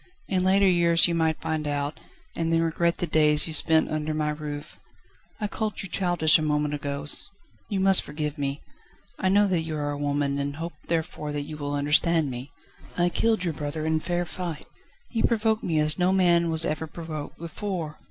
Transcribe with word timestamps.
In 0.27 0.43
later 0.43 0.67
years 0.67 1.07
you 1.07 1.13
might 1.13 1.39
find 1.41 1.67
out, 1.67 1.99
and 2.35 2.51
then 2.51 2.61
regret 2.63 2.97
the 2.97 3.05
days 3.05 3.45
you 3.45 3.53
spent 3.53 3.91
under 3.91 4.15
my 4.15 4.31
roof. 4.31 4.79
I 5.39 5.47
called 5.47 5.83
you 5.83 5.87
childish 5.87 6.39
a 6.39 6.41
moment 6.41 6.73
ago, 6.73 7.05
you 7.69 7.79
must 7.79 8.01
forgive 8.01 8.39
me; 8.39 8.63
I 9.19 9.29
know 9.29 9.47
that 9.47 9.61
you 9.61 9.77
are 9.77 9.91
a 9.91 9.99
woman, 9.99 10.39
and 10.39 10.55
hope 10.55 10.73
therefore 10.87 11.31
that 11.33 11.43
you 11.43 11.55
will 11.55 11.75
understand 11.75 12.31
me. 12.31 12.49
I 12.97 13.09
killed 13.09 13.43
your 13.43 13.53
brother 13.53 13.85
in 13.85 13.99
fair 13.99 14.25
fight. 14.25 14.65
He 15.09 15.21
provoked 15.21 15.61
me 15.61 15.77
as 15.79 15.99
no 15.99 16.11
man 16.11 16.49
was 16.49 16.65
ever 16.65 16.87
provoked 16.87 17.37
before 17.37 17.99